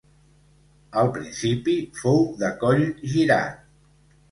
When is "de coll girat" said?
2.41-3.65